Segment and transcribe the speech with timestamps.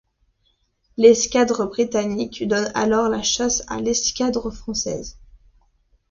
[0.97, 5.19] L'escadre britannique donne alors la chasse à l'escadre française.